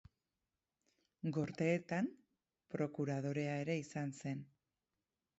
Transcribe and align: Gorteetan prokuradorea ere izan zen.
Gorteetan 1.35 2.07
prokuradorea 2.75 3.53
ere 3.65 3.75
izan 3.83 4.15
zen. 4.23 4.41